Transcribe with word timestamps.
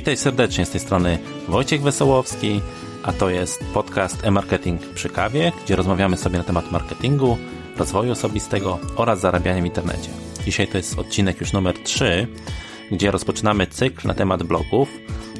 Witaj 0.00 0.16
serdecznie 0.16 0.66
z 0.66 0.70
tej 0.70 0.80
strony 0.80 1.18
Wojciech 1.48 1.82
Wesołowski, 1.82 2.60
a 3.02 3.12
to 3.12 3.30
jest 3.30 3.64
podcast 3.74 4.24
e-marketing 4.24 4.80
przy 4.94 5.08
kawie, 5.08 5.52
gdzie 5.64 5.76
rozmawiamy 5.76 6.16
sobie 6.16 6.38
na 6.38 6.44
temat 6.44 6.72
marketingu, 6.72 7.38
rozwoju 7.76 8.12
osobistego 8.12 8.78
oraz 8.96 9.20
zarabiania 9.20 9.62
w 9.62 9.66
internecie. 9.66 10.10
Dzisiaj 10.44 10.68
to 10.68 10.76
jest 10.76 10.98
odcinek 10.98 11.40
już 11.40 11.52
numer 11.52 11.78
3, 11.82 12.26
gdzie 12.90 13.10
rozpoczynamy 13.10 13.66
cykl 13.66 14.08
na 14.08 14.14
temat 14.14 14.42
blogów. 14.42 14.88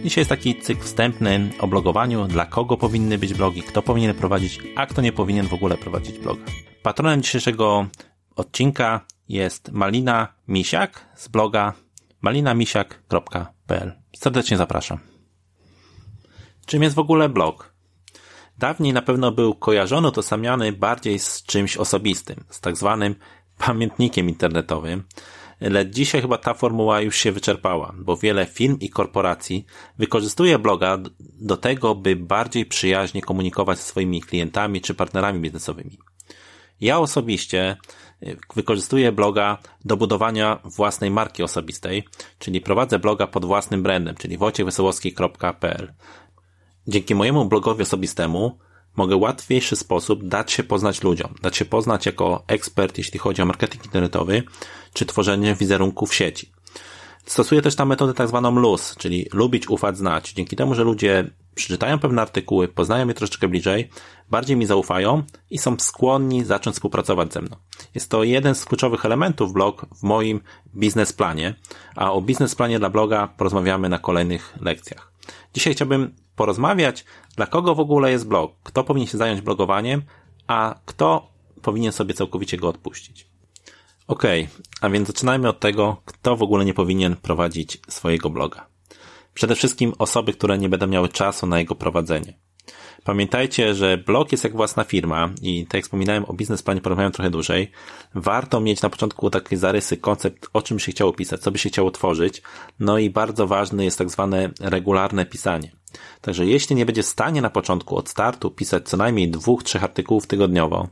Dzisiaj 0.05 0.21
jest 0.21 0.29
taki 0.29 0.61
cykl 0.61 0.83
wstępny 0.83 1.51
o 1.61 1.67
blogowaniu, 1.67 2.27
dla 2.27 2.47
kogo 2.47 2.77
powinny 2.77 3.19
być 3.19 3.35
blogi, 3.35 3.63
kto 3.63 3.83
powinien 3.83 4.15
prowadzić, 4.15 4.59
a 4.77 4.87
kto 4.87 5.03
nie 5.03 5.13
powinien 5.13 5.49
w 5.49 5.55
ogóle 5.55 5.77
prowadzić 5.77 6.19
bloga. 6.19 6.43
Patronem 6.83 7.23
dzisiejszego 7.23 7.87
odcinka 8.37 9.01
jest 9.29 9.73
Malina 9.73 10.29
Misiak 10.49 11.07
z 11.17 11.29
bloga 11.29 11.73
malinamisiak.pl. 12.21 13.60
Serdecznie 14.17 14.57
zapraszam. 14.57 14.99
Czym 16.67 16.83
jest 16.83 16.97
w 16.97 16.99
ogóle 16.99 17.29
blog? 17.29 17.75
Dawniej 18.59 18.93
na 18.93 19.03
pewno 19.03 19.33
był 19.33 19.55
kojarzony, 19.55 20.09
utożsamiany 20.09 20.73
bardziej 20.73 21.19
z 21.19 21.43
czymś 21.43 21.77
osobistym, 21.77 22.45
z 22.51 22.61
tak 22.61 22.77
zwanym 22.77 23.15
pamiętnikiem 23.59 24.29
internetowym, 24.29 25.05
lecz 25.61 25.89
dzisiaj 25.89 26.21
chyba 26.21 26.39
ta 26.39 26.55
formuła 26.55 27.01
już 27.01 27.17
się 27.17 27.33
wyczerpała, 27.33 27.95
bo 27.99 28.17
wiele 28.17 28.47
firm 28.47 28.79
i 28.81 28.91
korporacji 28.91 29.67
wykorzystuje 29.99 30.59
bloga 30.59 30.99
do 31.21 31.57
tego, 31.57 31.95
by 31.95 32.17
bardziej 32.17 32.67
przyjaźnie 32.67 33.23
komunikować 33.23 33.79
ze 33.79 33.85
swoimi 33.85 34.21
klientami 34.21 34.81
czy 34.81 34.95
partnerami 34.95 35.41
biznesowymi. 35.41 35.99
Ja 36.81 36.99
osobiście 36.99 37.77
wykorzystuję 38.57 39.13
bloga 39.13 39.59
do 39.85 39.97
budowania 39.97 40.59
własnej 40.65 41.11
marki 41.11 41.43
osobistej, 41.43 42.05
czyli 42.39 42.61
prowadzę 42.61 42.99
bloga 42.99 43.27
pod 43.27 43.45
własnym 43.45 43.83
brandem, 43.83 44.17
czyli 44.17 44.39
wojciechwesołowski.pl. 44.39 45.93
Dzięki 46.87 47.15
mojemu 47.15 47.45
blogowi 47.45 47.83
osobistemu 47.83 48.59
mogę 48.97 49.17
w 49.17 49.21
łatwiejszy 49.21 49.77
sposób 49.77 50.29
dać 50.29 50.53
się 50.53 50.63
poznać 50.63 51.03
ludziom, 51.03 51.35
dać 51.43 51.57
się 51.57 51.65
poznać 51.65 52.07
jako 52.07 52.45
ekspert, 52.47 52.99
jeśli 52.99 53.19
chodzi 53.19 53.43
o 53.43 53.47
marketing 53.47 53.85
internetowy, 53.85 54.43
czy 54.93 55.07
tworzenie 55.07 55.55
wizerunku 55.55 56.07
w 56.07 56.15
sieci. 56.15 56.53
Stosuję 57.27 57.63
też 57.63 57.77
tam 57.77 57.89
metodę 57.89 58.15
tak 58.15 58.29
zwaną 58.29 58.57
LUS, 58.57 58.97
czyli 58.99 59.27
lubić, 59.33 59.69
ufać, 59.69 59.99
znać. 59.99 60.33
Dzięki 60.33 60.57
temu, 60.57 60.75
że 60.75 60.85
ludzie 60.85 61.31
przeczytają 61.55 61.99
pewne 61.99 62.23
artykuły, 62.23 62.69
poznają 62.69 63.09
je 63.09 63.15
troszeczkę 63.15 63.49
bliżej, 63.49 63.91
bardziej 64.31 64.57
mi 64.57 64.67
zaufają 64.67 65.23
i 65.51 65.59
są 65.59 65.77
skłonni 65.79 66.45
zacząć 66.45 66.77
współpracować 66.77 67.33
ze 67.33 67.43
mną. 67.43 67.57
Jest 67.95 68.11
to 68.11 68.25
jeden 68.25 68.55
z 68.55 68.65
kluczowych 68.65 69.05
elementów 69.05 69.53
blog 69.53 69.87
w 69.95 70.03
moim 70.03 70.41
biznesplanie, 70.75 71.55
a 71.97 72.13
o 72.13 72.21
biznesplanie 72.21 72.79
dla 72.79 72.91
bloga 72.91 73.29
porozmawiamy 73.29 73.89
na 73.89 73.99
kolejnych 73.99 74.55
lekcjach. 74.61 75.13
Dzisiaj 75.55 75.75
chciałbym 75.75 76.15
porozmawiać, 76.37 77.05
dla 77.37 77.47
kogo 77.47 77.75
w 77.75 77.81
ogóle 77.81 78.11
jest 78.11 78.29
blog, 78.29 78.53
kto 78.63 78.85
powinien 78.85 79.09
się 79.09 79.19
zająć 79.19 79.41
blogowaniem, 79.41 80.03
a 80.47 80.75
kto 80.85 81.31
powinien 81.63 81.93
sobie 81.93 82.15
całkowicie 82.15 82.57
go 82.57 82.69
odpuścić. 82.69 83.31
Ok, 84.07 84.23
a 84.81 84.91
więc 84.91 85.07
zaczynajmy 85.07 85.49
od 85.49 85.61
tego, 85.61 86.03
kto 86.05 86.37
w 86.37 86.43
ogóle 86.43 86.65
nie 86.65 86.75
powinien 86.75 87.17
prowadzić 87.17 87.79
swojego 87.89 88.31
bloga. 88.31 88.70
Przede 89.41 89.55
wszystkim 89.55 89.93
osoby, 89.99 90.33
które 90.33 90.59
nie 90.59 90.69
będą 90.69 90.87
miały 90.87 91.09
czasu 91.09 91.47
na 91.47 91.59
jego 91.59 91.75
prowadzenie. 91.75 92.39
Pamiętajcie, 93.05 93.75
że 93.75 93.99
blog 93.99 94.33
jest 94.33 94.45
jak 94.45 94.57
własna 94.57 94.85
firma 94.85 95.31
i 95.43 95.67
tak 95.67 95.75
jak 95.75 95.85
wspominałem 95.85 96.25
o 96.25 96.33
biznesplanie 96.33 96.81
porozmawiam 96.81 97.13
trochę 97.13 97.31
dłużej. 97.31 97.71
Warto 98.15 98.61
mieć 98.61 98.83
na 98.83 98.91
początku 98.91 99.31
takie 99.31 99.57
zarysy, 99.57 99.97
koncept, 99.97 100.47
o 100.53 100.63
czym 100.63 100.79
się 100.79 100.93
chciało 100.93 101.13
pisać, 101.13 101.41
co 101.41 101.51
by 101.51 101.59
się 101.59 101.69
chciało 101.69 101.91
tworzyć. 101.91 102.43
No 102.81 102.99
i 102.99 103.11
bardzo 103.11 103.47
ważne 103.47 103.85
jest 103.85 103.99
tak 103.99 104.11
zwane 104.11 104.51
regularne 104.61 105.27
pisanie. 105.27 105.71
Także 106.21 106.47
jeśli 106.47 106.77
nie 106.77 106.87
będzie 106.87 107.03
w 107.03 107.07
stanie 107.07 107.43
na 107.43 107.51
początku 107.51 107.97
od 107.97 108.09
startu 108.09 108.51
pisać 108.51 108.89
co 108.89 108.97
najmniej 108.97 109.31
dwóch, 109.31 109.63
trzech 109.63 109.85
artykułów 109.85 110.27
tygodniowo, 110.27 110.89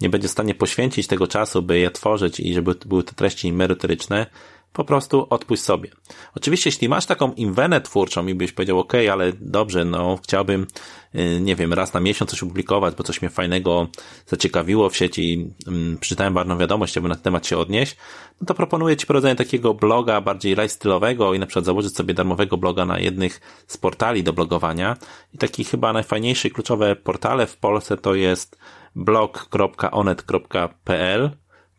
nie 0.00 0.10
będzie 0.10 0.28
w 0.28 0.30
stanie 0.30 0.54
poświęcić 0.54 1.06
tego 1.06 1.26
czasu, 1.26 1.62
by 1.62 1.78
je 1.78 1.90
tworzyć 1.90 2.40
i 2.40 2.54
żeby 2.54 2.74
były 2.86 3.02
to 3.02 3.14
treści 3.14 3.52
merytoryczne, 3.52 4.26
po 4.76 4.84
prostu 4.84 5.26
odpuść 5.30 5.62
sobie. 5.62 5.90
Oczywiście, 6.34 6.68
jeśli 6.68 6.88
masz 6.88 7.06
taką 7.06 7.32
inwenę 7.32 7.80
twórczą 7.80 8.26
i 8.26 8.34
byś 8.34 8.52
powiedział, 8.52 8.78
ok, 8.78 8.92
ale 9.12 9.32
dobrze, 9.40 9.84
no, 9.84 10.18
chciałbym, 10.22 10.66
y, 11.14 11.40
nie 11.40 11.56
wiem, 11.56 11.72
raz 11.72 11.94
na 11.94 12.00
miesiąc 12.00 12.30
coś 12.30 12.42
opublikować, 12.42 12.94
bo 12.94 13.04
coś 13.04 13.22
mnie 13.22 13.30
fajnego 13.30 13.86
zaciekawiło 14.26 14.90
w 14.90 14.96
sieci, 14.96 15.50
um, 15.66 15.98
przeczytałem 16.00 16.34
ważną 16.34 16.58
wiadomość, 16.58 16.92
chciałbym 16.92 17.08
na 17.08 17.14
ten 17.14 17.22
temat 17.22 17.46
się 17.46 17.58
odnieść, 17.58 17.96
no 18.40 18.46
to 18.46 18.54
proponuję 18.54 18.96
Ci 18.96 19.06
prowadzenie 19.06 19.36
takiego 19.36 19.74
bloga 19.74 20.20
bardziej 20.20 20.56
lifestyle'owego 20.56 21.36
i 21.36 21.38
na 21.38 21.46
przykład 21.46 21.64
założyć 21.64 21.96
sobie 21.96 22.14
darmowego 22.14 22.56
bloga 22.56 22.86
na 22.86 22.98
jednych 22.98 23.40
z 23.66 23.76
portali 23.76 24.22
do 24.22 24.32
blogowania. 24.32 24.96
I 25.34 25.38
taki 25.38 25.64
chyba 25.64 25.92
najfajniejszy 25.92 26.50
kluczowe 26.50 26.96
portale 26.96 27.46
w 27.46 27.56
Polsce 27.56 27.96
to 27.96 28.14
jest 28.14 28.58
blog.onet.pl 28.94 30.10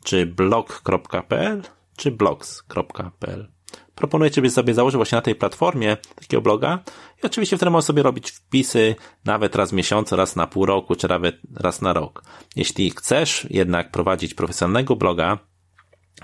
czy 0.03 0.25
blog.pl 0.25 1.61
czy 1.97 2.11
blogs.pl. 2.11 3.51
Proponuję 3.95 4.31
Ci, 4.31 4.49
sobie 4.49 4.73
założył 4.73 4.97
właśnie 4.97 5.15
na 5.15 5.21
tej 5.21 5.35
platformie 5.35 5.97
takiego 6.15 6.41
bloga 6.41 6.83
i 7.23 7.25
oczywiście 7.25 7.57
wtedy 7.57 7.69
możesz 7.69 7.85
sobie 7.85 8.03
robić 8.03 8.31
wpisy 8.31 8.95
nawet 9.25 9.55
raz 9.55 9.69
w 9.69 9.73
miesiącu, 9.73 10.15
raz 10.15 10.35
na 10.35 10.47
pół 10.47 10.65
roku, 10.65 10.95
czy 10.95 11.07
nawet 11.07 11.35
raz 11.55 11.81
na 11.81 11.93
rok. 11.93 12.23
Jeśli 12.55 12.91
chcesz 12.91 13.47
jednak 13.49 13.91
prowadzić 13.91 14.33
profesjonalnego 14.33 14.95
bloga, 14.95 15.37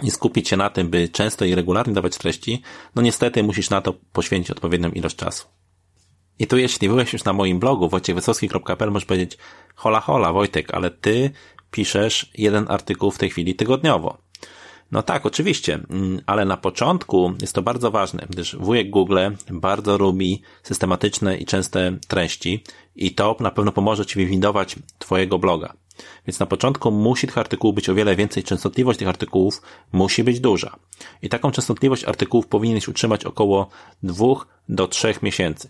i 0.02 0.12
skupić 0.12 0.50
się 0.50 0.58
na 0.58 0.70
tym, 0.70 0.90
by 0.90 1.10
często 1.10 1.46
i 1.46 1.56
regularnie 1.56 1.94
dawać 1.94 2.18
treści, 2.18 2.62
no 2.96 3.02
niestety 3.02 3.44
musisz 3.44 3.70
na 3.70 3.82
to 3.82 3.94
poświęcić 3.94 4.52
odpowiednią 4.52 4.90
ilość 4.90 5.16
czasu. 5.16 5.48
I 6.40 6.48
tu 6.48 6.58
jeśli 6.58 6.88
byłeś 6.88 7.14
już 7.14 7.24
na 7.24 7.34
moim 7.34 7.60
blogu 7.60 7.90
wojciechwysocki.pl 7.90 8.92
możesz 8.92 9.06
powiedzieć 9.06 9.38
hola 9.76 10.00
hola 10.00 10.34
Wojtek, 10.34 10.74
ale 10.74 10.92
ty 10.92 11.32
piszesz 11.72 12.32
jeden 12.34 12.66
artykuł 12.70 13.12
w 13.12 13.18
tej 13.18 13.30
chwili 13.30 13.56
tygodniowo. 13.56 14.18
No 14.92 15.04
tak, 15.04 15.26
oczywiście, 15.26 15.74
mm, 15.74 16.22
ale 16.26 16.46
na 16.46 16.58
początku 16.58 17.34
jest 17.42 17.56
to 17.56 17.62
bardzo 17.62 17.92
ważne, 17.92 18.26
gdyż 18.30 18.56
wujek 18.56 18.90
Google 18.90 19.18
bardzo 19.52 19.98
lubi 19.98 20.42
systematyczne 20.64 21.38
i 21.38 21.46
częste 21.46 21.98
treści 22.08 22.64
i 22.96 23.16
to 23.16 23.36
na 23.40 23.52
pewno 23.52 23.72
pomoże 23.72 24.06
Ci 24.06 24.20
wywindować 24.20 24.76
Twojego 25.00 25.40
bloga. 25.40 25.74
Więc 26.28 26.40
na 26.40 26.46
początku 26.46 26.92
musi 26.92 27.28
tych 27.28 27.38
artykułów 27.38 27.76
być 27.76 27.90
o 27.90 27.96
wiele 27.96 28.16
więcej, 28.16 28.44
częstotliwość 28.44 29.00
tych 29.00 29.08
artykułów 29.08 29.62
musi 29.92 30.24
być 30.24 30.40
duża. 30.40 30.76
I 31.22 31.30
taką 31.30 31.52
częstotliwość 31.52 32.04
artykułów 32.04 32.48
powinieneś 32.48 32.88
utrzymać 32.88 33.26
około 33.26 33.70
dwóch 34.04 34.48
do 34.70 34.88
trzech 34.88 35.24
miesięcy. 35.24 35.68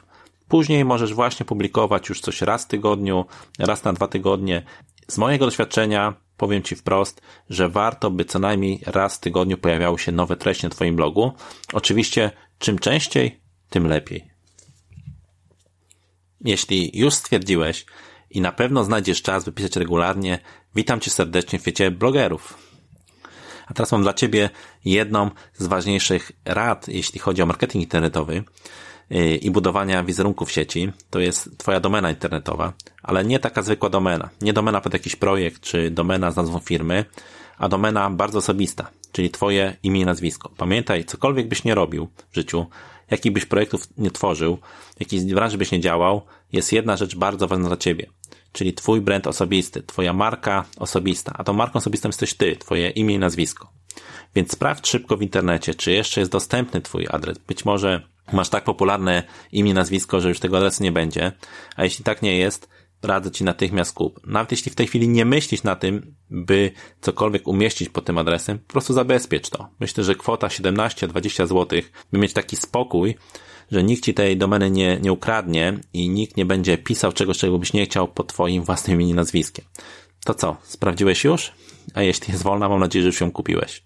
Później 0.47 0.85
możesz 0.85 1.13
właśnie 1.13 1.45
publikować 1.45 2.09
już 2.09 2.21
coś 2.21 2.41
raz 2.41 2.63
w 2.63 2.67
tygodniu, 2.67 3.25
raz 3.59 3.83
na 3.83 3.93
dwa 3.93 4.07
tygodnie. 4.07 4.61
Z 5.07 5.17
mojego 5.17 5.45
doświadczenia 5.45 6.13
powiem 6.37 6.63
Ci 6.63 6.75
wprost, 6.75 7.21
że 7.49 7.69
warto, 7.69 8.11
by 8.11 8.25
co 8.25 8.39
najmniej 8.39 8.81
raz 8.85 9.15
w 9.15 9.19
tygodniu 9.19 9.57
pojawiały 9.57 9.99
się 9.99 10.11
nowe 10.11 10.35
treści 10.35 10.65
na 10.65 10.69
Twoim 10.69 10.95
blogu. 10.95 11.31
Oczywiście, 11.73 12.31
czym 12.59 12.79
częściej, 12.79 13.39
tym 13.69 13.87
lepiej. 13.87 14.31
Jeśli 16.41 16.97
już 16.97 17.13
stwierdziłeś 17.13 17.85
i 18.29 18.41
na 18.41 18.51
pewno 18.51 18.83
znajdziesz 18.83 19.21
czas, 19.21 19.45
by 19.45 19.51
pisać 19.51 19.75
regularnie, 19.75 20.39
witam 20.75 20.99
Cię 20.99 21.11
serdecznie 21.11 21.59
w 21.59 21.61
świecie 21.61 21.91
blogerów. 21.91 22.57
A 23.67 23.73
teraz 23.73 23.91
mam 23.91 24.01
dla 24.01 24.13
Ciebie 24.13 24.49
jedną 24.85 25.29
z 25.53 25.67
ważniejszych 25.67 26.31
rad, 26.45 26.87
jeśli 26.87 27.19
chodzi 27.19 27.41
o 27.41 27.45
marketing 27.45 27.83
internetowy 27.83 28.43
i 29.41 29.51
budowania 29.51 30.03
wizerunków 30.03 30.51
sieci, 30.51 30.91
to 31.09 31.19
jest 31.19 31.57
Twoja 31.57 31.79
domena 31.79 32.09
internetowa, 32.09 32.73
ale 33.03 33.25
nie 33.25 33.39
taka 33.39 33.61
zwykła 33.61 33.89
domena. 33.89 34.29
Nie 34.41 34.53
domena 34.53 34.81
pod 34.81 34.93
jakiś 34.93 35.15
projekt, 35.15 35.61
czy 35.61 35.91
domena 35.91 36.31
z 36.31 36.35
nazwą 36.35 36.59
firmy, 36.59 37.05
a 37.57 37.69
domena 37.69 38.09
bardzo 38.09 38.39
osobista, 38.39 38.89
czyli 39.11 39.29
Twoje 39.29 39.75
imię 39.83 40.01
i 40.01 40.05
nazwisko. 40.05 40.51
Pamiętaj, 40.57 41.05
cokolwiek 41.05 41.47
byś 41.47 41.63
nie 41.63 41.75
robił 41.75 42.07
w 42.31 42.35
życiu, 42.35 42.65
jakich 43.11 43.31
byś 43.31 43.45
projektów 43.45 43.87
nie 43.97 44.11
tworzył, 44.11 44.57
w 44.97 44.99
jakiej 44.99 45.25
branży 45.25 45.57
byś 45.57 45.71
nie 45.71 45.79
działał, 45.79 46.21
jest 46.53 46.73
jedna 46.73 46.97
rzecz 46.97 47.15
bardzo 47.15 47.47
ważna 47.47 47.67
dla 47.67 47.77
Ciebie, 47.77 48.05
czyli 48.51 48.73
Twój 48.73 49.01
brand 49.01 49.27
osobisty, 49.27 49.83
Twoja 49.83 50.13
marka 50.13 50.65
osobista, 50.77 51.33
a 51.37 51.43
tą 51.43 51.53
marką 51.53 51.79
osobistą 51.79 52.09
jesteś 52.09 52.33
Ty, 52.33 52.55
Twoje 52.55 52.89
imię 52.89 53.15
i 53.15 53.19
nazwisko. 53.19 53.71
Więc 54.35 54.51
sprawdź 54.51 54.87
szybko 54.87 55.17
w 55.17 55.21
internecie, 55.21 55.75
czy 55.75 55.91
jeszcze 55.91 56.21
jest 56.21 56.31
dostępny 56.31 56.81
Twój 56.81 57.07
adres. 57.09 57.37
Być 57.37 57.65
może 57.65 58.12
masz 58.31 58.49
tak 58.49 58.63
popularne 58.63 59.23
imię, 59.51 59.73
nazwisko, 59.73 60.21
że 60.21 60.29
już 60.29 60.39
tego 60.39 60.57
adresu 60.57 60.83
nie 60.83 60.91
będzie, 60.91 61.31
a 61.75 61.83
jeśli 61.83 62.03
tak 62.05 62.21
nie 62.21 62.37
jest, 62.37 62.69
radzę 63.03 63.31
Ci 63.31 63.43
natychmiast 63.43 63.93
kup. 63.93 64.27
Nawet 64.27 64.51
jeśli 64.51 64.71
w 64.71 64.75
tej 64.75 64.87
chwili 64.87 65.07
nie 65.07 65.25
myślisz 65.25 65.63
na 65.63 65.75
tym, 65.75 66.15
by 66.29 66.71
cokolwiek 67.01 67.47
umieścić 67.47 67.89
pod 67.89 68.05
tym 68.05 68.17
adresem, 68.17 68.59
po 68.59 68.73
prostu 68.73 68.93
zabezpiecz 68.93 69.49
to. 69.49 69.67
Myślę, 69.79 70.03
że 70.03 70.15
kwota 70.15 70.47
17-20 70.47 71.47
zł, 71.47 71.81
by 72.11 72.19
mieć 72.19 72.33
taki 72.33 72.55
spokój, 72.55 73.15
że 73.71 73.83
nikt 73.83 74.03
Ci 74.03 74.13
tej 74.13 74.37
domeny 74.37 74.71
nie, 74.71 74.99
nie 75.01 75.13
ukradnie 75.13 75.79
i 75.93 76.09
nikt 76.09 76.37
nie 76.37 76.45
będzie 76.45 76.77
pisał 76.77 77.11
czegoś, 77.11 77.37
czego 77.37 77.59
byś 77.59 77.73
nie 77.73 77.85
chciał 77.85 78.07
pod 78.07 78.27
Twoim 78.27 78.63
własnym 78.63 78.95
imieniem 78.95 79.15
nazwiskiem. 79.15 79.65
To 80.25 80.33
co, 80.33 80.57
sprawdziłeś 80.63 81.23
już? 81.23 81.51
A 81.93 82.01
jeśli 82.01 82.31
jest 82.31 82.43
wolna, 82.43 82.69
mam 82.69 82.79
nadzieję, 82.79 83.03
że 83.03 83.07
już 83.07 83.21
ją 83.21 83.31
kupiłeś. 83.31 83.83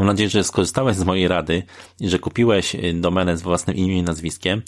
Mam 0.00 0.06
nadzieję, 0.06 0.30
że 0.30 0.44
skorzystałeś 0.44 0.96
z 0.96 1.04
mojej 1.04 1.28
rady 1.28 1.62
i 2.00 2.08
że 2.08 2.18
kupiłeś 2.18 2.74
y, 2.74 2.94
domenę 2.94 3.36
z 3.36 3.42
własnym 3.42 3.76
imieniem 3.76 3.98
i 3.98 4.02
nazwiskiem. 4.02 4.62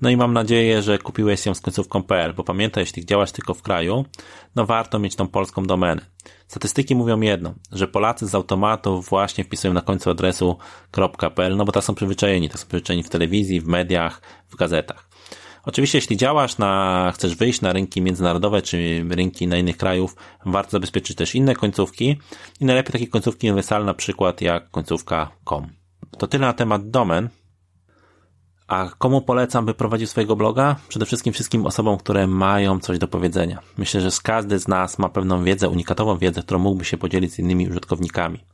No 0.00 0.10
i 0.10 0.16
mam 0.16 0.32
nadzieję, 0.32 0.82
że 0.82 0.98
kupiłeś 0.98 1.46
ją 1.46 1.54
z 1.54 1.60
końcówką.pl, 1.60 2.34
bo 2.34 2.44
pamiętaj, 2.44 2.82
jeśli 2.82 3.06
działasz 3.06 3.32
tylko 3.32 3.54
w 3.54 3.62
kraju, 3.62 4.04
no 4.56 4.66
warto 4.66 4.98
mieć 4.98 5.16
tą 5.16 5.28
polską 5.28 5.66
domenę. 5.66 6.02
Statystyki 6.48 6.94
mówią 6.94 7.20
jedno, 7.20 7.54
że 7.72 7.88
Polacy 7.88 8.26
z 8.26 8.34
automatu 8.34 9.02
właśnie 9.02 9.44
wpisują 9.44 9.72
na 9.72 9.80
końcu 9.80 10.10
adresu 10.10 10.56
.pl, 11.34 11.56
no 11.56 11.64
bo 11.64 11.72
tak 11.72 11.84
są 11.84 11.94
przyzwyczajeni, 11.94 12.48
tak 12.48 12.58
są 12.58 12.66
przyzwyczajeni 12.66 13.02
w 13.02 13.10
telewizji, 13.10 13.60
w 13.60 13.66
mediach, 13.66 14.20
w 14.48 14.56
gazetach. 14.56 15.13
Oczywiście, 15.66 15.98
jeśli 15.98 16.16
działasz 16.16 16.58
na, 16.58 17.12
chcesz 17.14 17.36
wyjść 17.36 17.60
na 17.60 17.72
rynki 17.72 18.02
międzynarodowe 18.02 18.62
czy 18.62 19.04
rynki 19.10 19.46
na 19.46 19.56
innych 19.56 19.76
krajów, 19.76 20.16
warto 20.46 20.70
zabezpieczyć 20.70 21.16
też 21.16 21.34
inne 21.34 21.54
końcówki 21.54 22.18
i 22.60 22.64
najlepiej 22.64 22.92
takie 22.92 23.06
końcówki 23.06 23.46
uniwersalne, 23.46 23.86
na 23.86 23.94
przykład 23.94 24.40
jak 24.40 24.70
końcówka 24.70 25.30
.com. 25.44 25.68
To 26.18 26.26
tyle 26.26 26.46
na 26.46 26.52
temat 26.52 26.90
domen. 26.90 27.28
A 28.68 28.88
komu 28.98 29.20
polecam, 29.20 29.66
by 29.66 29.74
prowadził 29.74 30.06
swojego 30.06 30.36
bloga? 30.36 30.76
Przede 30.88 31.06
wszystkim 31.06 31.32
wszystkim 31.32 31.66
osobom, 31.66 31.98
które 31.98 32.26
mają 32.26 32.80
coś 32.80 32.98
do 32.98 33.08
powiedzenia. 33.08 33.58
Myślę, 33.78 34.00
że 34.00 34.10
każdy 34.22 34.58
z 34.58 34.68
nas 34.68 34.98
ma 34.98 35.08
pewną 35.08 35.44
wiedzę, 35.44 35.68
unikatową 35.68 36.18
wiedzę, 36.18 36.42
którą 36.42 36.58
mógłby 36.58 36.84
się 36.84 36.96
podzielić 36.96 37.32
z 37.32 37.38
innymi 37.38 37.68
użytkownikami. 37.68 38.44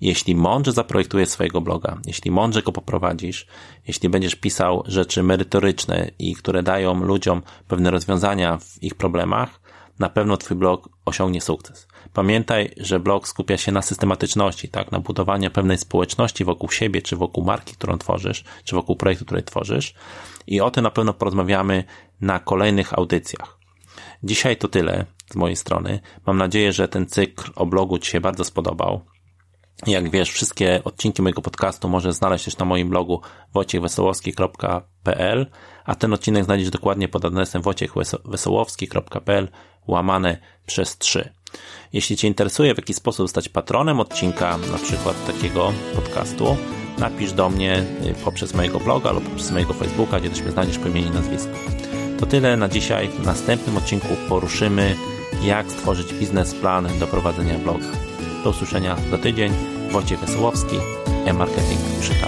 Jeśli 0.00 0.34
mądrze 0.36 0.72
zaprojektujesz 0.72 1.28
swojego 1.28 1.60
bloga, 1.60 1.98
jeśli 2.06 2.30
mądrze 2.30 2.62
go 2.62 2.72
poprowadzisz, 2.72 3.46
jeśli 3.86 4.08
będziesz 4.08 4.34
pisał 4.34 4.82
rzeczy 4.86 5.22
merytoryczne 5.22 6.10
i 6.18 6.34
które 6.34 6.62
dają 6.62 7.04
ludziom 7.04 7.42
pewne 7.68 7.90
rozwiązania 7.90 8.58
w 8.58 8.82
ich 8.82 8.94
problemach, 8.94 9.60
na 9.98 10.08
pewno 10.08 10.36
Twój 10.36 10.56
blog 10.56 10.88
osiągnie 11.04 11.40
sukces. 11.40 11.87
Pamiętaj, 12.12 12.70
że 12.76 13.00
blog 13.00 13.28
skupia 13.28 13.56
się 13.56 13.72
na 13.72 13.82
systematyczności, 13.82 14.68
tak, 14.68 14.92
na 14.92 15.00
budowaniu 15.00 15.50
pewnej 15.50 15.78
społeczności 15.78 16.44
wokół 16.44 16.70
siebie, 16.70 17.02
czy 17.02 17.16
wokół 17.16 17.44
marki, 17.44 17.74
którą 17.74 17.98
tworzysz, 17.98 18.44
czy 18.64 18.74
wokół 18.74 18.96
projektu, 18.96 19.24
który 19.24 19.42
tworzysz. 19.42 19.94
I 20.46 20.60
o 20.60 20.70
tym 20.70 20.84
na 20.84 20.90
pewno 20.90 21.14
porozmawiamy 21.14 21.84
na 22.20 22.38
kolejnych 22.38 22.98
audycjach. 22.98 23.58
Dzisiaj 24.22 24.56
to 24.56 24.68
tyle 24.68 25.04
z 25.32 25.36
mojej 25.36 25.56
strony. 25.56 26.00
Mam 26.26 26.36
nadzieję, 26.36 26.72
że 26.72 26.88
ten 26.88 27.06
cykl 27.06 27.50
o 27.56 27.66
blogu 27.66 27.98
Ci 27.98 28.10
się 28.10 28.20
bardzo 28.20 28.44
spodobał. 28.44 29.00
Jak 29.86 30.10
wiesz, 30.10 30.30
wszystkie 30.30 30.84
odcinki 30.84 31.22
mojego 31.22 31.42
podcastu 31.42 31.88
możesz 31.88 32.14
znaleźć 32.14 32.44
też 32.44 32.58
na 32.58 32.64
moim 32.64 32.88
blogu 32.88 33.20
wojciechwesołowski.pl, 33.54 35.46
a 35.84 35.94
ten 35.94 36.12
odcinek 36.12 36.44
znajdziesz 36.44 36.70
dokładnie 36.70 37.08
pod 37.08 37.24
adresem 37.24 37.62
wojciechwesołowski.pl 37.62 39.48
łamane 39.86 40.38
przez 40.66 40.98
3. 40.98 41.32
Jeśli 41.92 42.16
Cię 42.16 42.28
interesuje, 42.28 42.74
w 42.74 42.78
jaki 42.78 42.94
sposób 42.94 43.24
zostać 43.24 43.48
patronem 43.48 44.00
odcinka, 44.00 44.58
na 44.72 44.78
przykład 44.78 45.26
takiego 45.26 45.72
podcastu, 45.94 46.56
napisz 46.98 47.32
do 47.32 47.50
mnie 47.50 47.84
y, 48.06 48.14
poprzez 48.24 48.54
mojego 48.54 48.80
bloga 48.80 49.12
lub 49.12 49.24
poprzez 49.24 49.50
mojego 49.50 49.72
Facebooka, 49.72 50.20
gdzie 50.20 50.30
też 50.30 50.42
mnie 50.42 50.50
znajdziesz 50.50 50.78
po 50.78 50.88
imieniu 50.88 51.08
i 51.08 51.14
nazwisku. 51.14 51.52
To 52.20 52.26
tyle 52.26 52.56
na 52.56 52.68
dzisiaj. 52.68 53.08
W 53.08 53.26
następnym 53.26 53.76
odcinku 53.76 54.08
poruszymy, 54.28 54.96
jak 55.42 55.70
stworzyć 55.70 56.14
biznesplan 56.14 56.98
do 56.98 57.06
prowadzenia 57.06 57.58
bloga. 57.58 58.07
Do 58.44 58.50
usłyszenia 58.50 58.96
za 59.10 59.18
tydzień. 59.18 59.52
Wojciech 59.90 60.20
Wesołowski, 60.20 60.76
e-marketing 61.26 61.80
przy. 62.00 62.18